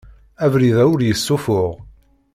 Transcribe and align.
Abrid-a 0.45 0.83
ur 0.93 0.99
yessuffuɣ. 1.03 1.71